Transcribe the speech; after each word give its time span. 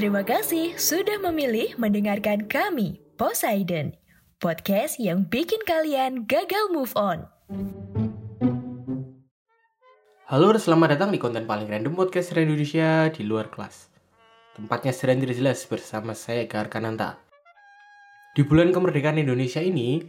Terima 0.00 0.24
kasih 0.24 0.80
sudah 0.80 1.20
memilih 1.20 1.76
mendengarkan 1.76 2.48
kami, 2.48 3.04
Poseidon, 3.20 3.92
podcast 4.40 4.96
yang 4.96 5.28
bikin 5.28 5.60
kalian 5.68 6.24
gagal 6.24 6.72
move 6.72 6.88
on. 6.96 7.28
Halo, 10.24 10.56
selamat 10.56 10.96
datang 10.96 11.12
di 11.12 11.20
konten 11.20 11.44
paling 11.44 11.68
random 11.68 11.92
podcast 11.92 12.32
Indonesia 12.32 13.12
di 13.12 13.28
luar 13.28 13.52
kelas. 13.52 13.92
Tempatnya 14.56 14.96
tidak 14.96 15.36
jelas 15.36 15.68
bersama 15.68 16.16
saya 16.16 16.48
Gar 16.48 16.72
Kananta. 16.72 17.20
Di 18.32 18.40
bulan 18.40 18.72
kemerdekaan 18.72 19.20
Indonesia 19.20 19.60
ini, 19.60 20.00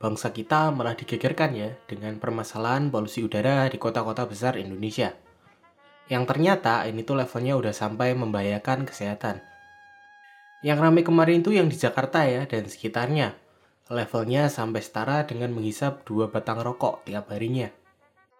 bangsa 0.00 0.32
kita 0.32 0.72
malah 0.72 0.96
digegerkan 0.96 1.52
ya 1.52 1.76
dengan 1.84 2.16
permasalahan 2.16 2.88
polusi 2.88 3.20
udara 3.20 3.68
di 3.68 3.76
kota-kota 3.76 4.24
besar 4.24 4.56
Indonesia. 4.56 5.12
Yang 6.08 6.24
ternyata 6.28 6.84
ini 6.84 7.00
tuh 7.00 7.16
levelnya 7.16 7.56
udah 7.56 7.72
sampai 7.72 8.12
membahayakan 8.12 8.84
kesehatan. 8.84 9.40
Yang 10.64 10.78
ramai 10.80 11.02
kemarin 11.04 11.40
itu 11.40 11.52
yang 11.52 11.68
di 11.68 11.76
Jakarta 11.76 12.24
ya 12.24 12.44
dan 12.44 12.64
sekitarnya. 12.68 13.36
Levelnya 13.92 14.48
sampai 14.48 14.80
setara 14.80 15.28
dengan 15.28 15.52
menghisap 15.52 16.08
dua 16.08 16.32
batang 16.32 16.64
rokok 16.64 17.04
tiap 17.04 17.28
harinya. 17.28 17.68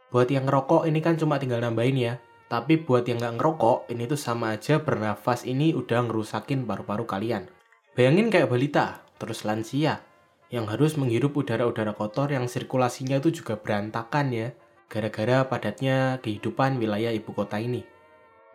Buat 0.09 0.33
yang 0.33 0.49
ngerokok 0.49 0.89
ini 0.89 1.05
kan 1.05 1.21
cuma 1.21 1.37
tinggal 1.37 1.61
nambahin 1.61 2.01
ya. 2.01 2.15
Tapi 2.49 2.81
buat 2.81 3.09
yang 3.09 3.19
nggak 3.19 3.41
ngerokok, 3.41 3.91
ini 3.91 4.05
tuh 4.05 4.21
sama 4.21 4.55
aja 4.55 4.79
bernafas 4.79 5.43
ini 5.49 5.73
udah 5.73 6.07
ngerusakin 6.07 6.69
paru-paru 6.69 7.03
kalian. 7.09 7.49
Bayangin 7.97 8.29
kayak 8.31 8.53
balita, 8.53 9.03
terus 9.17 9.43
lansia, 9.49 10.05
yang 10.53 10.69
harus 10.71 10.95
menghirup 10.95 11.35
udara-udara 11.35 11.97
kotor 11.97 12.31
yang 12.31 12.47
sirkulasinya 12.47 13.19
itu 13.19 13.43
juga 13.43 13.59
berantakan 13.59 14.31
ya, 14.31 14.49
gara-gara 14.95 15.43
padatnya 15.51 16.23
kehidupan 16.23 16.79
wilayah 16.79 17.11
ibu 17.11 17.35
kota 17.35 17.59
ini. 17.59 17.83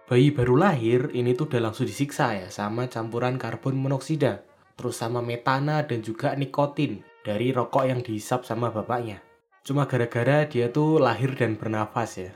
Bayi 0.08 0.32
baru 0.32 0.56
lahir 0.56 1.12
ini 1.12 1.36
tuh 1.36 1.52
udah 1.52 1.68
langsung 1.68 1.84
disiksa 1.84 2.32
ya 2.32 2.48
sama 2.48 2.88
campuran 2.88 3.36
karbon 3.36 3.76
monoksida, 3.76 4.48
terus 4.80 4.96
sama 4.96 5.20
metana 5.20 5.84
dan 5.84 6.00
juga 6.00 6.32
nikotin 6.40 7.04
dari 7.28 7.52
rokok 7.52 7.84
yang 7.84 8.00
dihisap 8.00 8.48
sama 8.48 8.72
bapaknya. 8.72 9.20
Cuma 9.68 9.84
gara-gara 9.84 10.48
dia 10.48 10.72
tuh 10.72 11.04
lahir 11.04 11.36
dan 11.36 11.60
bernafas 11.60 12.12
ya. 12.16 12.32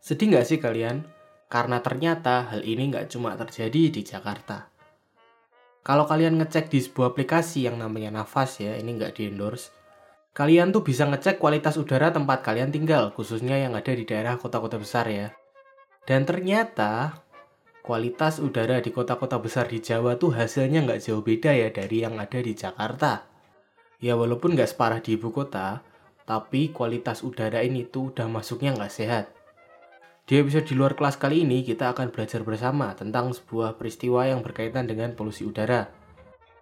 Sedih 0.00 0.32
nggak 0.32 0.48
sih 0.48 0.56
kalian? 0.56 1.04
Karena 1.52 1.84
ternyata 1.84 2.48
hal 2.48 2.64
ini 2.64 2.88
nggak 2.88 3.12
cuma 3.12 3.36
terjadi 3.36 3.92
di 3.92 4.00
Jakarta. 4.00 4.72
Kalau 5.84 6.04
kalian 6.04 6.40
ngecek 6.42 6.68
di 6.72 6.82
sebuah 6.82 7.14
aplikasi 7.14 7.64
yang 7.64 7.80
namanya 7.80 8.20
Nafas 8.20 8.60
ya, 8.60 8.76
ini 8.76 8.98
nggak 8.98 9.16
di 9.16 9.30
endorse, 9.30 9.72
kalian 10.36 10.72
tuh 10.74 10.82
bisa 10.82 11.06
ngecek 11.08 11.38
kualitas 11.38 11.76
udara 11.76 12.10
tempat 12.10 12.44
kalian 12.44 12.72
tinggal, 12.72 13.12
khususnya 13.12 13.58
yang 13.58 13.76
ada 13.76 13.92
di 13.92 14.04
daerah 14.08 14.40
kota-kota 14.40 14.80
besar 14.80 15.06
ya. 15.10 15.34
Dan 16.08 16.24
ternyata 16.24 17.24
kualitas 17.84 18.40
udara 18.40 18.80
di 18.80 18.92
kota-kota 18.92 19.40
besar 19.40 19.68
di 19.68 19.80
Jawa 19.80 20.16
tuh 20.16 20.36
hasilnya 20.36 20.84
nggak 20.84 21.00
jauh 21.04 21.24
beda 21.24 21.52
ya 21.52 21.68
dari 21.72 22.04
yang 22.04 22.20
ada 22.20 22.40
di 22.40 22.52
Jakarta. 22.52 23.28
Ya 23.98 24.14
walaupun 24.14 24.54
nggak 24.54 24.72
separah 24.72 25.00
di 25.00 25.18
ibu 25.18 25.34
kota, 25.34 25.82
tapi 26.28 26.70
kualitas 26.70 27.24
udara 27.24 27.64
ini 27.64 27.88
tuh 27.88 28.12
udah 28.12 28.28
masuknya 28.28 28.76
nggak 28.76 28.92
sehat. 28.92 29.32
Di 30.28 30.36
episode 30.36 30.68
di 30.68 30.76
luar 30.76 30.92
kelas 30.92 31.16
kali 31.16 31.42
ini 31.42 31.64
kita 31.64 31.96
akan 31.96 32.12
belajar 32.12 32.44
bersama 32.44 32.92
tentang 32.92 33.32
sebuah 33.32 33.80
peristiwa 33.80 34.28
yang 34.28 34.44
berkaitan 34.44 34.84
dengan 34.84 35.16
polusi 35.16 35.48
udara. 35.48 35.97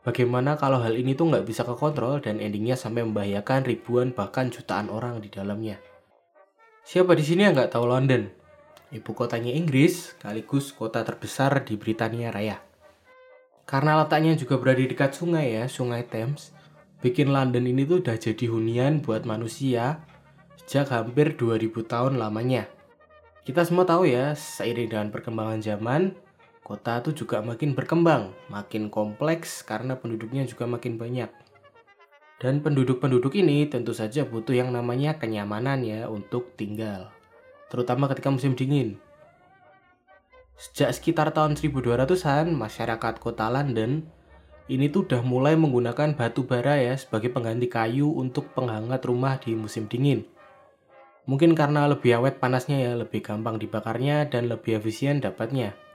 Bagaimana 0.07 0.55
kalau 0.55 0.79
hal 0.79 0.95
ini 0.95 1.19
tuh 1.19 1.35
nggak 1.35 1.43
bisa 1.43 1.67
kekontrol 1.67 2.23
dan 2.23 2.39
endingnya 2.39 2.79
sampai 2.79 3.03
membahayakan 3.03 3.67
ribuan 3.67 4.15
bahkan 4.15 4.55
jutaan 4.55 4.87
orang 4.87 5.19
di 5.19 5.27
dalamnya. 5.27 5.83
Siapa 6.87 7.19
di 7.19 7.27
sini 7.27 7.43
yang 7.43 7.59
nggak 7.59 7.75
tahu 7.75 7.91
London? 7.91 8.31
Ibu 8.95 9.11
kotanya 9.19 9.51
Inggris, 9.51 10.15
sekaligus 10.15 10.71
kota 10.71 11.03
terbesar 11.03 11.67
di 11.67 11.75
Britania 11.75 12.31
Raya. 12.31 12.63
Karena 13.67 13.99
letaknya 13.99 14.39
juga 14.39 14.63
berada 14.63 14.79
dekat 14.79 15.19
sungai 15.19 15.59
ya, 15.59 15.67
sungai 15.67 16.07
Thames, 16.07 16.55
bikin 17.03 17.35
London 17.35 17.67
ini 17.67 17.83
tuh 17.83 17.99
udah 17.99 18.15
jadi 18.15 18.47
hunian 18.47 19.03
buat 19.03 19.27
manusia 19.27 20.07
sejak 20.63 20.95
hampir 20.95 21.35
2000 21.35 21.83
tahun 21.83 22.15
lamanya. 22.23 22.71
Kita 23.43 23.67
semua 23.67 23.83
tahu 23.83 24.07
ya, 24.07 24.39
seiring 24.39 24.87
dengan 24.87 25.09
perkembangan 25.11 25.59
zaman, 25.67 26.15
kota 26.67 26.99
itu 26.99 27.23
juga 27.23 27.39
makin 27.47 27.79
berkembang, 27.79 28.35
makin 28.51 28.91
kompleks 28.91 29.63
karena 29.63 29.95
penduduknya 29.95 30.43
juga 30.51 30.67
makin 30.67 30.99
banyak. 30.99 31.31
Dan 32.43 32.59
penduduk-penduduk 32.59 33.39
ini 33.39 33.71
tentu 33.71 33.95
saja 33.95 34.27
butuh 34.27 34.51
yang 34.51 34.75
namanya 34.75 35.15
kenyamanan 35.15 35.87
ya 35.87 36.11
untuk 36.11 36.59
tinggal, 36.59 37.15
terutama 37.71 38.11
ketika 38.11 38.35
musim 38.35 38.59
dingin. 38.59 38.99
Sejak 40.59 40.91
sekitar 40.91 41.31
tahun 41.31 41.55
1200-an, 41.55 42.51
masyarakat 42.51 43.15
kota 43.23 43.47
London 43.47 44.03
ini 44.67 44.91
tuh 44.91 45.07
udah 45.07 45.23
mulai 45.23 45.55
menggunakan 45.55 46.19
batu 46.19 46.43
bara 46.43 46.83
ya 46.83 46.99
sebagai 46.99 47.31
pengganti 47.31 47.71
kayu 47.71 48.11
untuk 48.11 48.51
penghangat 48.59 48.99
rumah 49.07 49.39
di 49.39 49.55
musim 49.55 49.87
dingin. 49.87 50.27
Mungkin 51.31 51.55
karena 51.55 51.87
lebih 51.87 52.19
awet 52.19 52.43
panasnya 52.43 52.83
ya, 52.83 52.93
lebih 52.99 53.23
gampang 53.23 53.63
dibakarnya 53.63 54.27
dan 54.27 54.51
lebih 54.51 54.83
efisien 54.83 55.23
dapatnya. 55.23 55.86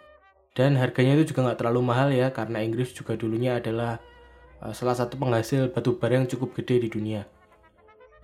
Dan 0.51 0.75
harganya 0.75 1.15
itu 1.15 1.31
juga 1.31 1.47
nggak 1.47 1.59
terlalu 1.63 1.81
mahal 1.81 2.09
ya, 2.11 2.35
karena 2.35 2.59
Inggris 2.59 2.91
juga 2.91 3.15
dulunya 3.15 3.59
adalah 3.59 4.03
uh, 4.59 4.75
salah 4.75 4.99
satu 4.99 5.15
penghasil 5.15 5.71
batu 5.71 5.95
bara 5.95 6.19
yang 6.19 6.27
cukup 6.27 6.51
gede 6.59 6.87
di 6.87 6.89
dunia. 6.91 7.23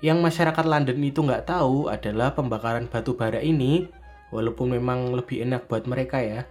Yang 0.04 0.20
masyarakat 0.22 0.66
London 0.68 1.00
itu 1.02 1.24
nggak 1.24 1.48
tahu 1.48 1.88
adalah 1.88 2.36
pembakaran 2.36 2.92
batu 2.92 3.16
bara 3.16 3.40
ini, 3.40 3.88
walaupun 4.36 4.76
memang 4.76 5.16
lebih 5.16 5.42
enak 5.48 5.72
buat 5.72 5.88
mereka 5.88 6.20
ya, 6.20 6.44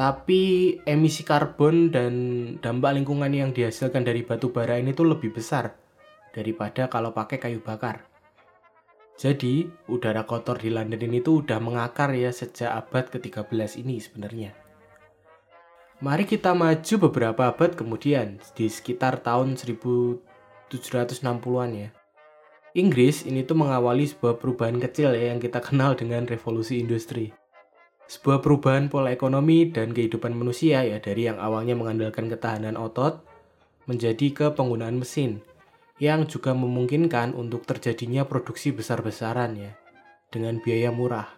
tapi 0.00 0.74
emisi 0.88 1.28
karbon 1.28 1.92
dan 1.92 2.12
dampak 2.64 2.96
lingkungan 2.96 3.28
yang 3.36 3.52
dihasilkan 3.52 4.00
dari 4.00 4.24
batu 4.24 4.48
bara 4.48 4.80
ini 4.80 4.96
tuh 4.96 5.12
lebih 5.12 5.36
besar 5.36 5.76
daripada 6.32 6.88
kalau 6.88 7.12
pakai 7.12 7.36
kayu 7.36 7.60
bakar. 7.60 8.08
Jadi, 9.20 9.68
udara 9.92 10.24
kotor 10.24 10.56
di 10.56 10.72
London 10.72 11.04
ini 11.04 11.20
tuh 11.20 11.44
udah 11.44 11.60
mengakar 11.60 12.16
ya 12.16 12.32
sejak 12.32 12.72
abad 12.72 13.12
ke-13 13.12 13.84
ini 13.84 14.00
sebenarnya. 14.00 14.69
Mari 16.00 16.24
kita 16.24 16.56
maju 16.56 16.94
beberapa 16.96 17.52
abad 17.52 17.76
kemudian, 17.76 18.40
di 18.56 18.72
sekitar 18.72 19.20
tahun 19.20 19.60
1760-an 19.60 21.70
ya. 21.76 21.92
Inggris 22.72 23.28
ini 23.28 23.44
tuh 23.44 23.60
mengawali 23.60 24.08
sebuah 24.08 24.40
perubahan 24.40 24.80
kecil 24.80 25.12
ya 25.12 25.36
yang 25.36 25.44
kita 25.44 25.60
kenal 25.60 25.92
dengan 25.92 26.24
revolusi 26.24 26.80
industri. 26.80 27.36
Sebuah 28.08 28.40
perubahan 28.40 28.88
pola 28.88 29.12
ekonomi 29.12 29.68
dan 29.68 29.92
kehidupan 29.92 30.32
manusia 30.32 30.80
ya 30.88 30.96
dari 31.04 31.28
yang 31.28 31.36
awalnya 31.36 31.76
mengandalkan 31.76 32.32
ketahanan 32.32 32.80
otot 32.80 33.20
menjadi 33.84 34.32
ke 34.32 34.46
penggunaan 34.56 34.96
mesin 34.96 35.44
yang 36.00 36.24
juga 36.24 36.56
memungkinkan 36.56 37.36
untuk 37.36 37.68
terjadinya 37.68 38.24
produksi 38.24 38.72
besar-besaran 38.72 39.52
ya 39.52 39.76
dengan 40.32 40.64
biaya 40.64 40.88
murah. 40.88 41.28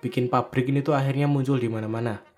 Bikin 0.00 0.32
pabrik 0.32 0.72
ini 0.72 0.80
tuh 0.80 0.96
akhirnya 0.96 1.28
muncul 1.28 1.60
di 1.60 1.68
mana-mana. 1.68 2.37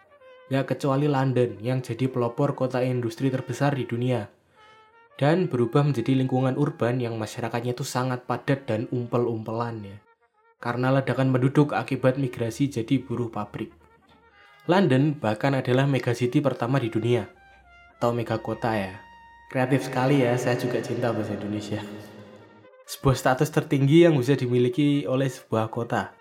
Gak 0.50 0.75
kecuali 0.75 1.06
London 1.06 1.62
yang 1.62 1.78
jadi 1.78 2.11
pelopor 2.11 2.59
kota 2.59 2.83
industri 2.83 3.31
terbesar 3.31 3.78
di 3.78 3.87
dunia. 3.87 4.27
Dan 5.15 5.47
berubah 5.47 5.87
menjadi 5.87 6.16
lingkungan 6.19 6.59
urban 6.59 6.99
yang 6.99 7.15
masyarakatnya 7.15 7.78
tuh 7.78 7.87
sangat 7.87 8.27
padat 8.27 8.66
dan 8.66 8.91
umpel-umpelan 8.91 9.87
ya. 9.87 9.97
Karena 10.59 10.91
ledakan 10.91 11.31
penduduk 11.31 11.71
akibat 11.72 12.19
migrasi 12.19 12.66
jadi 12.66 12.99
buruh 12.99 13.31
pabrik. 13.31 13.71
London 14.66 15.15
bahkan 15.15 15.55
adalah 15.55 15.87
megacity 15.87 16.43
pertama 16.43 16.82
di 16.82 16.91
dunia. 16.91 17.31
Atau 17.96 18.11
megakota 18.11 18.75
ya 18.75 19.11
Kreatif 19.50 19.91
sekali 19.91 20.23
ya, 20.23 20.38
saya 20.38 20.55
juga 20.55 20.79
cinta 20.79 21.11
bahasa 21.11 21.35
Indonesia. 21.35 21.82
Sebuah 22.87 23.19
status 23.19 23.50
tertinggi 23.50 24.06
yang 24.06 24.14
bisa 24.14 24.38
dimiliki 24.38 25.11
oleh 25.11 25.26
sebuah 25.26 25.67
kota. 25.75 26.14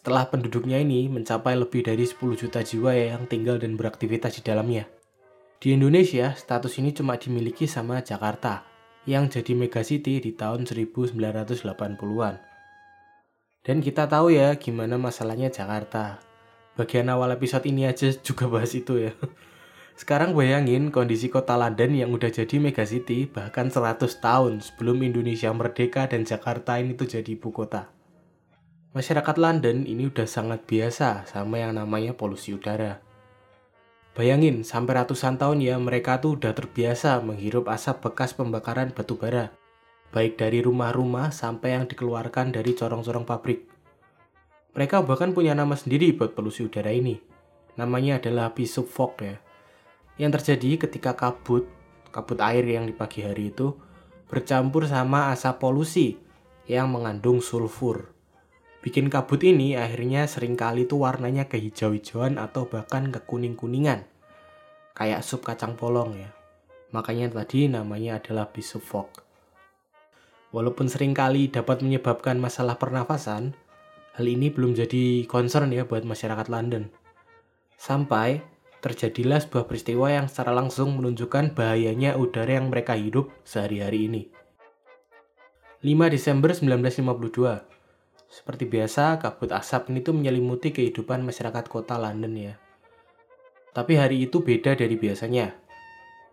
Setelah 0.00 0.32
penduduknya 0.32 0.80
ini 0.80 1.12
mencapai 1.12 1.60
lebih 1.60 1.84
dari 1.84 2.08
10 2.08 2.32
juta 2.32 2.64
jiwa 2.64 2.96
ya 2.96 3.20
yang 3.20 3.28
tinggal 3.28 3.60
dan 3.60 3.76
beraktivitas 3.76 4.40
di 4.40 4.48
dalamnya. 4.48 4.88
Di 5.60 5.76
Indonesia, 5.76 6.32
status 6.32 6.80
ini 6.80 6.96
cuma 6.96 7.20
dimiliki 7.20 7.68
sama 7.68 8.00
Jakarta, 8.00 8.64
yang 9.04 9.28
jadi 9.28 9.52
megacity 9.52 10.24
di 10.24 10.32
tahun 10.32 10.64
1980-an. 10.64 12.34
Dan 13.60 13.84
kita 13.84 14.08
tahu 14.08 14.32
ya 14.32 14.56
gimana 14.56 14.96
masalahnya 14.96 15.52
Jakarta. 15.52 16.16
Bagian 16.80 17.12
awal 17.12 17.36
episode 17.36 17.68
ini 17.68 17.84
aja 17.84 18.08
juga 18.24 18.48
bahas 18.48 18.72
itu 18.72 18.96
ya. 18.96 19.12
Sekarang 20.00 20.32
bayangin 20.32 20.88
kondisi 20.88 21.28
kota 21.28 21.60
London 21.60 21.92
yang 21.92 22.08
udah 22.08 22.32
jadi 22.32 22.56
megacity 22.56 23.28
bahkan 23.28 23.68
100 23.68 24.00
tahun 24.16 24.64
sebelum 24.64 25.04
Indonesia 25.04 25.52
merdeka 25.52 26.08
dan 26.08 26.24
Jakarta 26.24 26.80
ini 26.80 26.96
tuh 26.96 27.04
jadi 27.04 27.36
ibu 27.36 27.52
kota. 27.52 27.99
Masyarakat 28.90 29.38
London 29.38 29.86
ini 29.86 30.10
udah 30.10 30.26
sangat 30.26 30.66
biasa 30.66 31.22
sama 31.30 31.62
yang 31.62 31.78
namanya 31.78 32.10
polusi 32.10 32.58
udara. 32.58 32.98
Bayangin, 34.18 34.66
sampai 34.66 34.98
ratusan 34.98 35.38
tahun 35.38 35.62
ya 35.62 35.78
mereka 35.78 36.18
tuh 36.18 36.34
udah 36.34 36.50
terbiasa 36.50 37.22
menghirup 37.22 37.70
asap 37.70 38.10
bekas 38.10 38.34
pembakaran 38.34 38.90
batu 38.90 39.14
bara. 39.14 39.54
Baik 40.10 40.42
dari 40.42 40.58
rumah-rumah 40.58 41.30
sampai 41.30 41.78
yang 41.78 41.86
dikeluarkan 41.86 42.50
dari 42.50 42.74
corong-corong 42.74 43.22
pabrik. 43.22 43.62
Mereka 44.74 45.06
bahkan 45.06 45.30
punya 45.30 45.54
nama 45.54 45.78
sendiri 45.78 46.10
buat 46.10 46.34
polusi 46.34 46.66
udara 46.66 46.90
ini. 46.90 47.22
Namanya 47.78 48.18
adalah 48.18 48.50
api 48.50 48.66
subfog 48.66 49.22
ya. 49.22 49.38
Yang 50.18 50.42
terjadi 50.42 50.90
ketika 50.90 51.14
kabut, 51.14 51.70
kabut 52.10 52.42
air 52.42 52.66
yang 52.66 52.90
di 52.90 52.94
pagi 52.98 53.22
hari 53.22 53.54
itu 53.54 53.70
bercampur 54.26 54.90
sama 54.90 55.30
asap 55.30 55.62
polusi 55.62 56.18
yang 56.66 56.90
mengandung 56.90 57.38
sulfur. 57.38 58.18
Bikin 58.80 59.12
kabut 59.12 59.44
ini 59.44 59.76
akhirnya 59.76 60.24
sering 60.24 60.56
kali 60.56 60.88
tuh 60.88 61.04
warnanya 61.04 61.52
kehijau-hijauan 61.52 62.40
atau 62.40 62.64
bahkan 62.64 63.12
kekuning-kuningan. 63.12 64.08
Kayak 64.96 65.20
sup 65.20 65.44
kacang 65.44 65.76
polong 65.76 66.16
ya. 66.16 66.32
Makanya 66.88 67.28
tadi 67.28 67.68
namanya 67.68 68.16
adalah 68.16 68.48
bisub 68.48 68.80
fog. 68.80 69.12
Walaupun 70.50 70.88
sering 70.88 71.12
kali 71.12 71.52
dapat 71.52 71.84
menyebabkan 71.84 72.40
masalah 72.40 72.80
pernafasan, 72.80 73.52
hal 74.16 74.26
ini 74.26 74.48
belum 74.48 74.72
jadi 74.72 75.28
concern 75.28 75.70
ya 75.76 75.84
buat 75.84 76.08
masyarakat 76.08 76.48
London. 76.48 76.88
Sampai 77.76 78.40
terjadilah 78.80 79.44
sebuah 79.44 79.68
peristiwa 79.68 80.08
yang 80.08 80.26
secara 80.26 80.56
langsung 80.56 80.96
menunjukkan 80.96 81.52
bahayanya 81.52 82.16
udara 82.16 82.56
yang 82.56 82.72
mereka 82.72 82.96
hidup 82.96 83.28
sehari-hari 83.44 84.08
ini. 84.08 84.22
5 85.84 86.16
Desember 86.16 86.50
1952 86.56 87.79
Seperti 88.30 88.70
biasa, 88.70 89.18
kabut 89.18 89.50
asap 89.50 89.90
ini 89.90 90.06
tuh 90.06 90.14
menyelimuti 90.14 90.70
kehidupan 90.70 91.26
masyarakat 91.26 91.66
kota 91.66 91.98
London 91.98 92.30
ya. 92.38 92.54
Tapi 93.74 93.98
hari 93.98 94.22
itu 94.30 94.38
beda 94.38 94.78
dari 94.78 94.94
biasanya. 94.94 95.58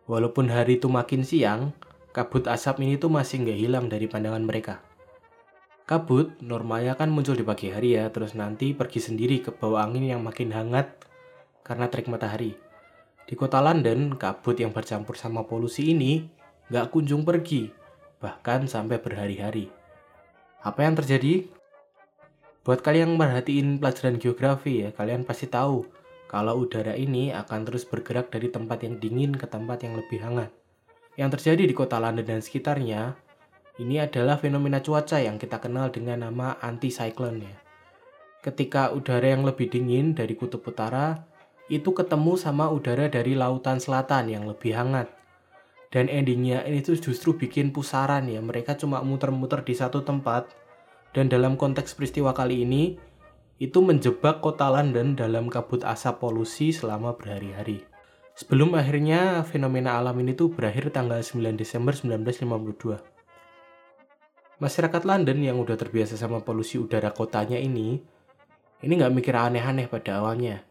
Walaupun 0.05 0.53
hari 0.53 0.77
itu 0.77 0.93
makin 0.93 1.25
siang, 1.25 1.73
kabut 2.13 2.45
asap 2.45 2.85
ini 2.85 3.01
tuh 3.01 3.09
masih 3.09 3.41
nggak 3.41 3.59
hilang 3.59 3.85
dari 3.89 4.05
pandangan 4.05 4.45
mereka. 4.45 4.85
Kabut 5.89 6.37
normalnya 6.37 6.93
kan 6.93 7.09
muncul 7.09 7.33
di 7.33 7.41
pagi 7.41 7.73
hari 7.73 7.97
ya, 7.97 8.13
terus 8.13 8.37
nanti 8.37 8.77
pergi 8.77 9.01
sendiri 9.01 9.41
ke 9.41 9.49
bawah 9.49 9.89
angin 9.89 10.05
yang 10.05 10.21
makin 10.21 10.53
hangat 10.53 11.01
karena 11.65 11.89
terik 11.89 12.13
matahari. 12.13 12.53
Di 13.25 13.33
kota 13.33 13.57
London, 13.57 14.13
kabut 14.21 14.53
yang 14.61 14.69
bercampur 14.69 15.17
sama 15.17 15.49
polusi 15.49 15.97
ini 15.97 16.29
nggak 16.69 16.93
kunjung 16.93 17.25
pergi, 17.25 17.73
bahkan 18.21 18.69
sampai 18.69 19.01
berhari-hari. 19.01 19.73
Apa 20.61 20.85
yang 20.85 20.93
terjadi? 20.93 21.56
Buat 22.67 22.83
kalian 22.83 23.15
yang 23.15 23.23
merhatiin 23.23 23.79
pelajaran 23.79 24.19
geografi 24.19 24.83
ya, 24.83 24.91
kalian 24.91 25.23
pasti 25.23 25.47
tahu 25.47 25.87
kalau 26.27 26.67
udara 26.67 26.99
ini 26.99 27.31
akan 27.31 27.63
terus 27.63 27.87
bergerak 27.87 28.27
dari 28.27 28.51
tempat 28.51 28.83
yang 28.83 28.99
dingin 28.99 29.31
ke 29.31 29.47
tempat 29.47 29.87
yang 29.87 29.95
lebih 29.95 30.19
hangat. 30.19 30.51
Yang 31.15 31.39
terjadi 31.39 31.63
di 31.63 31.71
kota 31.71 31.95
London 31.95 32.27
dan 32.27 32.43
sekitarnya, 32.43 33.15
ini 33.79 34.03
adalah 34.03 34.35
fenomena 34.35 34.83
cuaca 34.83 35.15
yang 35.15 35.39
kita 35.39 35.63
kenal 35.63 35.87
dengan 35.95 36.27
nama 36.27 36.59
anticyclone 36.59 37.39
ya. 37.39 37.55
Ketika 38.43 38.91
udara 38.91 39.31
yang 39.31 39.47
lebih 39.47 39.71
dingin 39.71 40.11
dari 40.11 40.35
kutub 40.35 40.67
utara 40.67 41.23
itu 41.71 41.95
ketemu 41.95 42.35
sama 42.35 42.67
udara 42.67 43.07
dari 43.07 43.31
lautan 43.31 43.79
selatan 43.79 44.27
yang 44.27 44.43
lebih 44.43 44.75
hangat. 44.75 45.07
Dan 45.87 46.11
endingnya 46.11 46.67
ini 46.67 46.83
tuh 46.83 46.99
justru 46.99 47.31
bikin 47.31 47.71
pusaran 47.71 48.27
ya, 48.27 48.43
mereka 48.43 48.75
cuma 48.75 48.99
muter-muter 48.99 49.63
di 49.63 49.71
satu 49.71 50.03
tempat. 50.03 50.66
Dan 51.17 51.33
dalam 51.33 51.57
konteks 51.57 51.97
peristiwa 51.97 52.37
kali 52.37 52.61
ini, 52.61 52.93
itu 53.57 53.81
menjebak 53.81 54.37
kota 54.37 54.69
London 54.69 55.17
dalam 55.17 55.49
kabut 55.49 55.81
asap 55.81 56.21
polusi 56.21 56.69
selama 56.69 57.17
berhari-hari. 57.17 57.81
Sebelum 58.37 58.77
akhirnya 58.77 59.41
fenomena 59.41 59.97
alam 59.97 60.13
ini 60.21 60.37
tuh 60.37 60.53
berakhir 60.53 60.93
tanggal 60.93 61.17
9 61.17 61.57
Desember 61.57 61.97
1952. 61.97 63.01
Masyarakat 64.61 65.01
London 65.09 65.41
yang 65.41 65.57
udah 65.57 65.73
terbiasa 65.73 66.13
sama 66.13 66.45
polusi 66.45 66.77
udara 66.77 67.09
kotanya 67.09 67.57
ini, 67.57 67.97
ini 68.85 68.93
nggak 68.93 69.13
mikir 69.17 69.33
aneh-aneh 69.33 69.89
pada 69.89 70.21
awalnya 70.21 70.61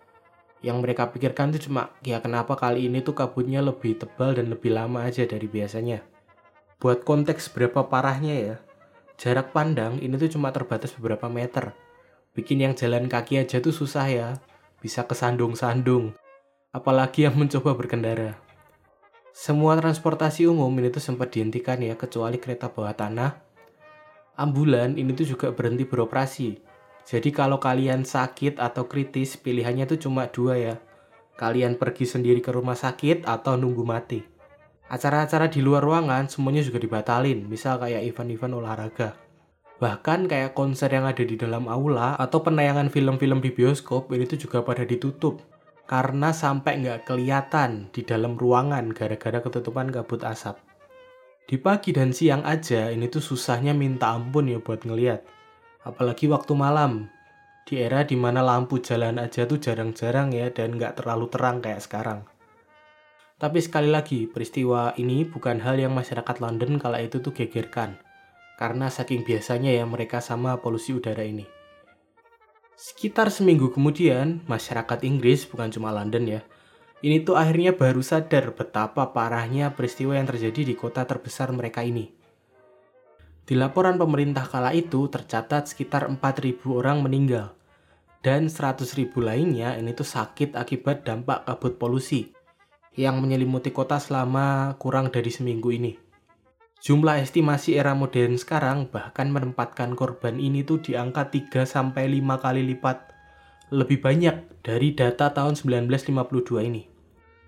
yang 0.64 0.80
mereka 0.82 1.06
pikirkan 1.12 1.54
itu 1.54 1.70
cuma 1.70 1.94
ya 2.02 2.18
kenapa 2.18 2.58
kali 2.58 2.90
ini 2.90 3.04
tuh 3.04 3.14
kabutnya 3.14 3.60
lebih 3.60 4.02
tebal 4.02 4.34
dan 4.34 4.50
lebih 4.50 4.74
lama 4.74 5.06
aja 5.06 5.22
dari 5.22 5.46
biasanya. 5.46 6.02
Buat 6.82 7.06
konteks 7.06 7.54
berapa 7.54 7.86
parahnya 7.86 8.34
ya, 8.34 8.56
jarak 9.16 9.52
pandang 9.52 10.00
ini 10.00 10.16
tuh 10.16 10.38
cuma 10.38 10.52
terbatas 10.52 10.92
beberapa 10.96 11.28
meter. 11.28 11.72
Bikin 12.36 12.64
yang 12.64 12.74
jalan 12.76 13.08
kaki 13.08 13.40
aja 13.40 13.60
tuh 13.60 13.72
susah 13.72 14.06
ya, 14.08 14.28
bisa 14.80 15.08
kesandung-sandung. 15.08 16.12
Apalagi 16.72 17.24
yang 17.24 17.36
mencoba 17.36 17.72
berkendara. 17.72 18.36
Semua 19.32 19.76
transportasi 19.76 20.48
umum 20.48 20.72
ini 20.80 20.92
tuh 20.92 21.00
sempat 21.00 21.32
dihentikan 21.32 21.80
ya, 21.80 21.96
kecuali 21.96 22.36
kereta 22.36 22.68
bawah 22.68 22.92
tanah. 22.92 23.32
Ambulan 24.36 25.00
ini 25.00 25.16
tuh 25.16 25.32
juga 25.32 25.48
berhenti 25.52 25.88
beroperasi 25.88 26.66
jadi 27.06 27.30
kalau 27.30 27.62
kalian 27.62 28.02
sakit 28.02 28.58
atau 28.58 28.90
kritis, 28.90 29.38
pilihannya 29.38 29.86
itu 29.86 30.10
cuma 30.10 30.26
dua 30.26 30.58
ya. 30.58 30.74
Kalian 31.38 31.78
pergi 31.78 32.02
sendiri 32.02 32.42
ke 32.42 32.50
rumah 32.50 32.74
sakit 32.74 33.22
atau 33.22 33.54
nunggu 33.54 33.86
mati. 33.86 34.26
Acara-acara 34.86 35.50
di 35.50 35.64
luar 35.64 35.82
ruangan 35.82 36.30
semuanya 36.30 36.62
juga 36.62 36.78
dibatalin, 36.78 37.46
misal 37.46 37.82
kayak 37.82 38.06
event-event 38.06 38.54
olahraga. 38.54 39.18
Bahkan 39.82 40.30
kayak 40.30 40.54
konser 40.56 40.88
yang 40.88 41.04
ada 41.04 41.20
di 41.20 41.36
dalam 41.36 41.66
aula 41.66 42.16
atau 42.16 42.40
penayangan 42.40 42.88
film-film 42.88 43.42
di 43.42 43.50
bioskop 43.52 44.08
ini 44.14 44.24
tuh 44.24 44.46
juga 44.46 44.62
pada 44.62 44.86
ditutup. 44.86 45.42
Karena 45.86 46.34
sampai 46.34 46.82
nggak 46.82 47.06
kelihatan 47.06 47.90
di 47.94 48.02
dalam 48.02 48.34
ruangan 48.34 48.90
gara-gara 48.90 49.38
ketutupan 49.38 49.94
kabut 49.94 50.26
asap. 50.26 50.58
Di 51.46 51.62
pagi 51.62 51.94
dan 51.94 52.10
siang 52.10 52.42
aja 52.42 52.90
ini 52.90 53.06
tuh 53.06 53.22
susahnya 53.22 53.70
minta 53.70 54.10
ampun 54.10 54.50
ya 54.50 54.58
buat 54.58 54.82
ngeliat 54.82 55.36
apalagi 55.86 56.26
waktu 56.26 56.52
malam 56.58 57.06
di 57.62 57.78
era 57.78 58.02
di 58.02 58.18
mana 58.18 58.42
lampu 58.42 58.82
jalan 58.82 59.22
aja 59.22 59.46
tuh 59.46 59.62
jarang-jarang 59.62 60.34
ya 60.34 60.50
dan 60.50 60.74
nggak 60.74 60.98
terlalu 60.98 61.30
terang 61.30 61.62
kayak 61.62 61.82
sekarang. 61.82 62.26
Tapi 63.36 63.60
sekali 63.60 63.92
lagi, 63.92 64.24
peristiwa 64.24 64.96
ini 64.96 65.28
bukan 65.28 65.60
hal 65.60 65.76
yang 65.76 65.92
masyarakat 65.92 66.40
London 66.40 66.80
kala 66.80 67.04
itu 67.04 67.20
tuh 67.20 67.36
gegerkan. 67.36 68.00
Karena 68.56 68.88
saking 68.88 69.28
biasanya 69.28 69.76
ya 69.76 69.84
mereka 69.84 70.24
sama 70.24 70.56
polusi 70.56 70.96
udara 70.96 71.20
ini. 71.20 71.44
Sekitar 72.80 73.28
seminggu 73.28 73.68
kemudian, 73.68 74.40
masyarakat 74.48 75.04
Inggris, 75.04 75.44
bukan 75.44 75.68
cuma 75.68 75.92
London 75.92 76.24
ya, 76.24 76.40
ini 77.04 77.20
tuh 77.20 77.36
akhirnya 77.36 77.76
baru 77.76 78.00
sadar 78.00 78.56
betapa 78.56 79.12
parahnya 79.12 79.76
peristiwa 79.76 80.16
yang 80.16 80.24
terjadi 80.24 80.72
di 80.72 80.72
kota 80.72 81.04
terbesar 81.04 81.52
mereka 81.52 81.84
ini. 81.84 82.08
Di 83.44 83.52
laporan 83.52 84.00
pemerintah 84.00 84.48
kala 84.48 84.72
itu 84.72 85.12
tercatat 85.12 85.68
sekitar 85.68 86.08
4.000 86.08 86.64
orang 86.72 87.04
meninggal 87.04 87.52
dan 88.24 88.48
100.000 88.48 89.12
lainnya 89.20 89.76
ini 89.76 89.92
tuh 89.92 90.08
sakit 90.08 90.56
akibat 90.56 91.04
dampak 91.04 91.46
kabut 91.46 91.78
polusi 91.78 92.35
yang 92.96 93.20
menyelimuti 93.20 93.70
kota 93.70 94.00
selama 94.00 94.74
kurang 94.80 95.12
dari 95.12 95.28
seminggu 95.28 95.68
ini. 95.70 95.92
Jumlah 96.80 97.20
estimasi 97.20 97.76
era 97.76 97.92
modern 97.92 98.36
sekarang 98.40 98.88
bahkan 98.88 99.28
menempatkan 99.28 99.92
korban 99.96 100.40
ini 100.40 100.64
tuh 100.64 100.80
di 100.80 100.96
angka 100.96 101.28
3 101.28 101.64
sampai 101.64 102.08
5 102.08 102.40
kali 102.40 102.62
lipat 102.72 103.12
lebih 103.72 104.00
banyak 104.00 104.60
dari 104.64 104.96
data 104.96 105.32
tahun 105.32 105.58
1952 105.58 106.68
ini. 106.68 106.86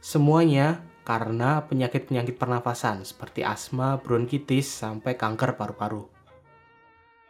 Semuanya 0.03 0.83
karena 1.07 1.65
penyakit-penyakit 1.65 2.37
pernafasan 2.37 3.07
seperti 3.07 3.41
asma, 3.41 3.97
bronkitis, 3.97 4.69
sampai 4.69 5.17
kanker 5.17 5.57
paru-paru. 5.57 6.05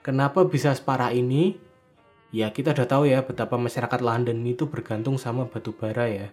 Kenapa 0.03 0.43
bisa 0.49 0.73
separah 0.75 1.15
ini? 1.15 1.61
Ya 2.33 2.51
kita 2.51 2.73
udah 2.75 2.89
tahu 2.89 3.05
ya 3.09 3.23
betapa 3.23 3.61
masyarakat 3.61 4.01
London 4.01 4.41
itu 4.45 4.67
bergantung 4.67 5.21
sama 5.21 5.47
batu 5.47 5.73
bara 5.77 6.09
ya. 6.09 6.29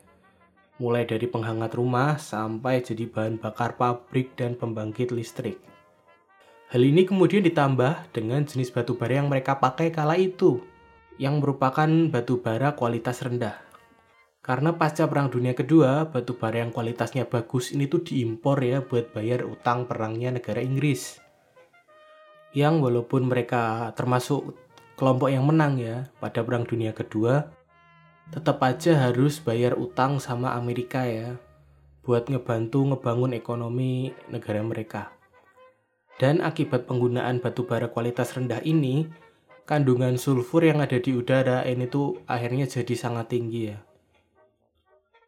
Mulai 0.76 1.08
dari 1.08 1.24
penghangat 1.32 1.72
rumah 1.80 2.20
sampai 2.20 2.84
jadi 2.84 3.08
bahan 3.08 3.40
bakar 3.40 3.80
pabrik 3.80 4.36
dan 4.36 4.60
pembangkit 4.60 5.16
listrik. 5.16 5.56
Hal 6.68 6.84
ini 6.84 7.08
kemudian 7.08 7.48
ditambah 7.48 8.12
dengan 8.12 8.44
jenis 8.44 8.76
batu 8.76 9.00
bara 9.00 9.24
yang 9.24 9.32
mereka 9.32 9.56
pakai 9.56 9.88
kala 9.94 10.20
itu, 10.20 10.60
yang 11.16 11.40
merupakan 11.40 11.88
batu 12.12 12.44
bara 12.44 12.76
kualitas 12.76 13.24
rendah. 13.24 13.56
Karena 14.44 14.76
pasca 14.76 15.08
Perang 15.08 15.32
Dunia 15.32 15.56
Kedua, 15.56 16.12
batu 16.12 16.36
bara 16.36 16.60
yang 16.60 16.76
kualitasnya 16.76 17.24
bagus 17.26 17.72
ini 17.72 17.88
tuh 17.88 18.04
diimpor 18.04 18.60
ya 18.60 18.84
buat 18.84 19.16
bayar 19.16 19.48
utang 19.48 19.88
perangnya 19.88 20.36
negara 20.36 20.60
Inggris. 20.60 21.24
Yang 22.52 22.84
walaupun 22.84 23.32
mereka 23.32 23.96
termasuk 23.96 24.60
kelompok 25.00 25.32
yang 25.32 25.48
menang 25.48 25.80
ya 25.80 26.12
pada 26.20 26.44
Perang 26.44 26.68
Dunia 26.68 26.92
Kedua, 26.92 27.48
tetap 28.34 28.62
aja 28.66 29.10
harus 29.10 29.38
bayar 29.38 29.78
utang 29.78 30.18
sama 30.18 30.58
Amerika 30.58 31.06
ya 31.06 31.38
buat 32.06 32.30
ngebantu 32.30 32.94
ngebangun 32.94 33.34
ekonomi 33.34 34.14
negara 34.30 34.62
mereka. 34.62 35.10
Dan 36.16 36.40
akibat 36.40 36.88
penggunaan 36.88 37.44
batu 37.44 37.68
bara 37.68 37.92
kualitas 37.92 38.32
rendah 38.38 38.64
ini, 38.64 39.10
kandungan 39.68 40.16
sulfur 40.16 40.64
yang 40.64 40.80
ada 40.80 40.96
di 41.02 41.12
udara 41.12 41.66
ini 41.68 41.90
tuh 41.90 42.24
akhirnya 42.30 42.70
jadi 42.70 42.94
sangat 42.96 43.36
tinggi 43.36 43.74
ya. 43.74 43.82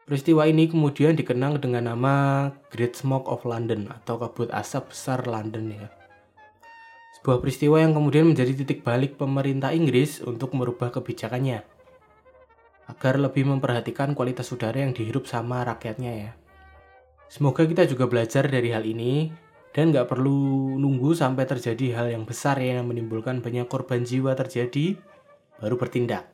Peristiwa 0.08 0.48
ini 0.48 0.72
kemudian 0.72 1.20
dikenang 1.20 1.60
dengan 1.60 1.92
nama 1.92 2.48
Great 2.72 2.96
Smoke 2.96 3.28
of 3.28 3.44
London 3.44 3.92
atau 3.92 4.16
kabut 4.16 4.48
asap 4.56 4.96
besar 4.96 5.28
London 5.28 5.76
ya. 5.76 5.92
Sebuah 7.20 7.44
peristiwa 7.44 7.84
yang 7.84 7.92
kemudian 7.92 8.32
menjadi 8.32 8.56
titik 8.56 8.88
balik 8.88 9.20
pemerintah 9.20 9.76
Inggris 9.76 10.24
untuk 10.24 10.56
merubah 10.56 10.96
kebijakannya. 10.96 11.77
Agar 12.88 13.20
lebih 13.20 13.44
memperhatikan 13.44 14.16
kualitas 14.16 14.48
udara 14.56 14.80
yang 14.80 14.96
dihirup 14.96 15.28
sama 15.28 15.64
rakyatnya 15.68 16.12
ya. 16.16 16.32
Semoga 17.28 17.68
kita 17.68 17.84
juga 17.84 18.08
belajar 18.08 18.48
dari 18.48 18.72
hal 18.72 18.88
ini 18.88 19.28
dan 19.76 19.92
nggak 19.92 20.08
perlu 20.08 20.80
nunggu 20.80 21.12
sampai 21.12 21.44
terjadi 21.44 22.00
hal 22.00 22.08
yang 22.10 22.24
besar 22.24 22.56
ya 22.58 22.80
yang 22.80 22.88
menimbulkan 22.88 23.44
banyak 23.44 23.68
korban 23.68 24.08
jiwa 24.08 24.32
terjadi 24.34 24.96
baru 25.60 25.76
bertindak. 25.76 26.32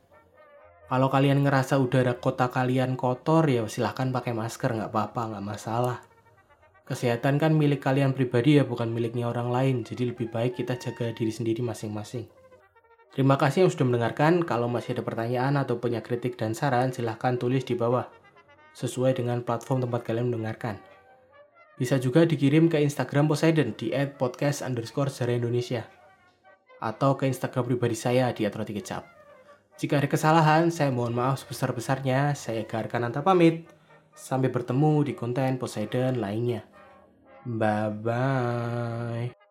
Kalau 0.93 1.09
kalian 1.09 1.41
ngerasa 1.41 1.81
udara 1.81 2.21
kota 2.21 2.53
kalian 2.53 2.93
kotor 2.93 3.49
ya 3.49 3.65
silahkan 3.65 4.13
pakai 4.13 4.37
masker 4.37 4.77
nggak 4.77 4.93
apa-apa 4.93 5.33
nggak 5.33 5.45
masalah. 5.45 6.05
Kesehatan 6.85 7.41
kan 7.41 7.57
milik 7.57 7.81
kalian 7.81 8.13
pribadi 8.13 8.61
ya 8.61 8.67
bukan 8.67 8.93
miliknya 8.93 9.25
orang 9.25 9.49
lain 9.49 9.75
jadi 9.81 10.13
lebih 10.13 10.29
baik 10.29 10.61
kita 10.61 10.77
jaga 10.77 11.09
diri 11.09 11.33
sendiri 11.33 11.65
masing-masing. 11.65 12.29
Terima 13.13 13.37
kasih 13.37 13.65
yang 13.65 13.71
sudah 13.71 13.85
mendengarkan. 13.85 14.41
Kalau 14.41 14.65
masih 14.65 14.97
ada 14.97 15.05
pertanyaan 15.05 15.53
atau 15.61 15.77
punya 15.77 16.01
kritik 16.01 16.33
dan 16.33 16.57
saran, 16.57 16.89
silahkan 16.89 17.37
tulis 17.37 17.61
di 17.61 17.77
bawah. 17.77 18.09
Sesuai 18.73 19.13
dengan 19.13 19.45
platform 19.45 19.85
tempat 19.85 20.01
kalian 20.01 20.33
mendengarkan. 20.33 20.81
Bisa 21.77 22.01
juga 22.01 22.25
dikirim 22.25 22.73
ke 22.73 22.81
Instagram 22.81 23.29
Poseidon 23.29 23.77
di 23.77 23.93
@podcast 24.17 24.65
underscore 24.65 25.13
sejarah 25.13 25.45
Indonesia. 25.45 25.85
Atau 26.81 27.13
ke 27.13 27.29
Instagram 27.29 27.69
pribadi 27.69 27.93
saya 27.93 28.33
di 28.33 28.49
Atroti 28.49 28.73
Kecap. 28.73 29.05
Jika 29.77 30.01
ada 30.01 30.09
kesalahan, 30.09 30.73
saya 30.73 30.89
mohon 30.89 31.13
maaf 31.13 31.41
sebesar-besarnya. 31.45 32.33
Saya 32.33 32.65
Garkananta 32.65 33.21
pamit. 33.21 33.69
Sampai 34.13 34.49
bertemu 34.49 35.05
di 35.05 35.13
konten 35.13 35.61
Poseidon 35.61 36.17
lainnya. 36.17 36.65
Bye-bye. 37.45 39.42